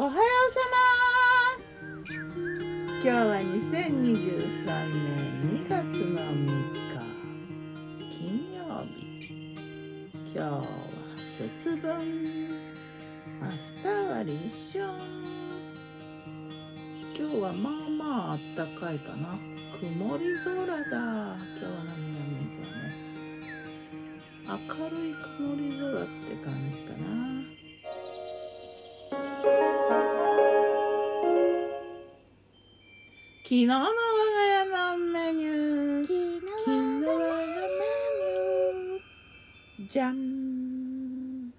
[0.00, 2.16] おはようさま。
[3.02, 6.96] 今日は2023年2月の3日
[8.08, 8.96] 金曜日。
[10.24, 10.64] 今日は
[11.36, 11.84] 節分。
[13.42, 13.44] 明
[13.82, 14.88] 日は立春。
[17.14, 19.38] 今日はまあまああったかいかな。
[19.78, 20.76] 曇り空だ。
[20.80, 22.16] 今日の南
[22.56, 22.88] はね。
[24.48, 25.49] 明るい曇
[33.50, 33.90] 昨日の我が
[34.46, 36.04] 家のメニュー。
[36.04, 36.14] 昨
[36.64, 39.90] 昨日の我がメニュー。
[39.90, 41.50] じゃん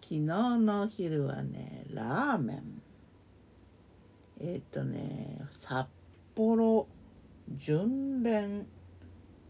[0.00, 2.82] 昨日のお昼はねラーメン。
[4.38, 5.88] えっ、とね札
[6.36, 6.86] 幌
[7.56, 8.68] 純連。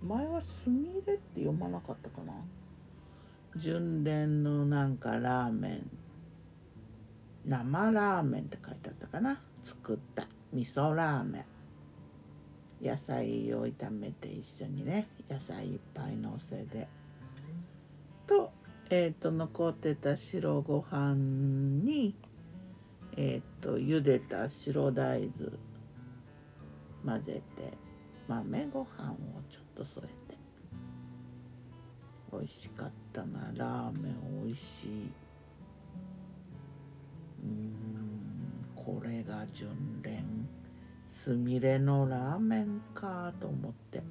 [0.03, 2.33] 前はすみれって読まなかったかな。
[3.57, 5.91] 純連のなんかラーメン。
[7.45, 9.39] 生ラーメンって書いてあったかな。
[9.63, 11.45] 作った味噌ラーメン。
[12.87, 15.09] 野菜を炒めて一緒にね。
[15.31, 16.89] 野菜いっぱいのせで
[18.27, 18.53] と
[18.91, 21.15] えっ、と残ってた白ご飯
[21.85, 22.15] に
[23.17, 25.53] えっ、と茹でた白大豆。
[27.05, 27.73] 混ぜて。
[28.29, 29.17] 豆ご飯を
[29.51, 30.39] ちょっと添えて。
[32.33, 33.51] 美味しかったな。
[33.55, 35.22] ラーメン美味しい。
[39.23, 40.49] が純連
[41.09, 44.03] すみれのラーメンかと思って。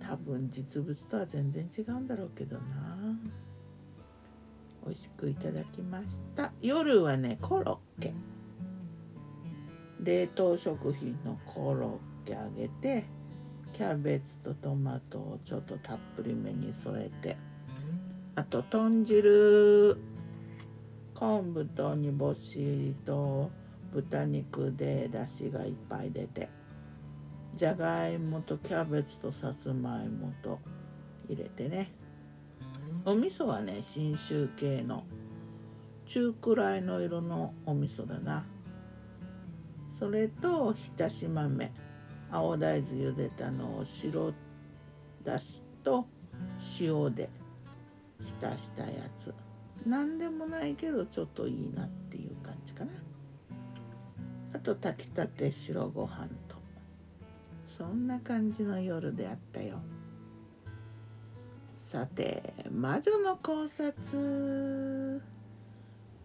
[0.00, 2.96] 多分実物とは全然違うんだろうけどな。
[4.84, 6.52] 美味しくいただきました。
[6.60, 8.14] 夜はねコロッケ。
[10.02, 13.04] 冷凍食品のコロッケあげて
[13.74, 17.36] キャベツとトマトをちょっとたっぷりめに添えて
[18.34, 19.98] あと豚汁
[21.20, 23.50] 昆布と煮干しと
[23.92, 26.48] 豚肉で出汁がいっぱい出て
[27.54, 30.58] じゃがいもとキャベツとさつまいもと
[31.28, 31.92] 入れてね。
[33.04, 35.04] お味噌はね信州系の
[36.06, 38.46] 中くらいの色のお味噌だな。
[39.98, 41.70] それと浸し豆。
[42.32, 44.32] 青大豆茹でたのを白
[45.22, 46.06] だしと
[46.80, 47.28] 塩で
[48.20, 49.34] 浸したやつ。
[49.86, 52.90] 何でもないけどちょっといいなっていう感じかな。
[54.52, 56.56] あと炊きたて白ご飯と。
[57.66, 59.80] そんな感じの夜であったよ。
[61.76, 65.22] さて魔女の考察。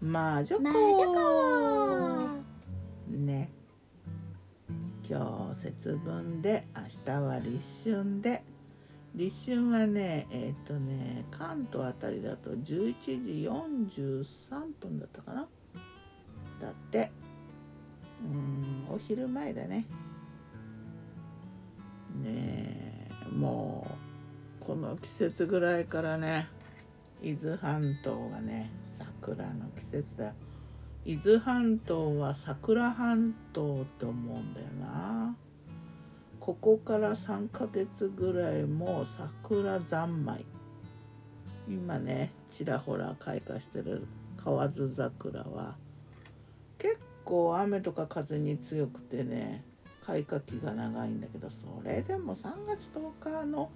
[0.01, 0.61] 魔女子
[3.09, 3.49] ね。
[5.07, 8.43] 今日節分で明日は立春で
[9.15, 14.25] 立春はねえっ、とね関東あたりだと11時43
[14.81, 15.47] 分だったかな。
[16.61, 17.11] だって。
[18.23, 19.85] うんお昼前だね。
[22.21, 23.87] ねえも
[24.61, 26.47] うこの季節ぐらいからね
[27.21, 30.33] 伊豆半島がね桜の季節だ。
[31.05, 35.35] 伊豆半島は桜半島って思うんだよな。
[36.45, 40.45] ここから3ヶ月ぐらいもう桜三昧。
[41.67, 44.05] 今ねちらほら開花してる
[44.37, 45.73] 河津桜は。
[46.77, 49.63] 結構雨とか風に強くてね
[50.05, 53.71] 開花期が長いんだけどそれでも3月10日の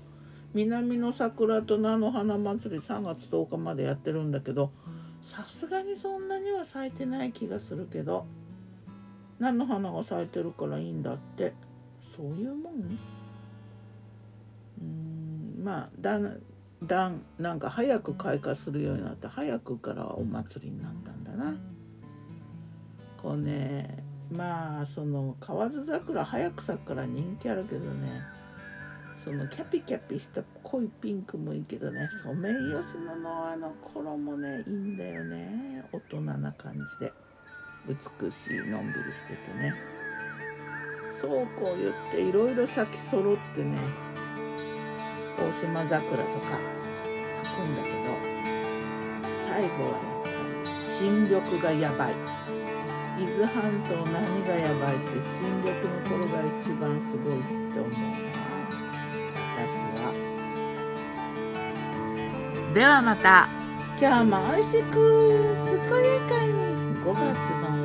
[0.53, 4.69] 南の桜と菜の花祭り3月10日までやってるんだけど
[5.23, 8.27] さすがにそんなには咲いてない気がするけど
[9.39, 11.67] 菜の花が咲いてるからいいんだって。
[12.19, 12.73] そういうもん？
[12.73, 16.41] うーんまあだん
[16.83, 21.55] だんなんか早く開花するようになって早くからお祭りになったんだな。
[23.15, 28.21] こうねまあその河津桜早く咲くから人気あるけどね
[29.23, 35.85] そのキャピキャピした濃いピンクもいいけどねソメイヨシノのあの衣ねいいんだよね。
[35.93, 37.13] 大人な感じで。
[37.87, 37.95] 美
[38.29, 39.73] しいのんびりしててね
[41.19, 43.77] そうこう言っていろいろ咲き揃ってね
[45.37, 46.59] 大島桜とか
[47.43, 47.97] 咲くんだけど
[49.45, 50.35] 最後はやっぱり
[50.97, 52.13] 新緑がやばい。
[53.19, 55.05] 伊豆半島何がやばいって
[55.41, 57.43] 新緑の頃が一番すごいっ
[57.73, 57.95] て思うな
[59.57, 59.59] 私
[59.99, 60.01] は。
[62.73, 63.49] ではまた。
[63.99, 64.93] 今日も美味しく
[65.65, 66.79] 健やかに。
[66.99, 67.78] 5月の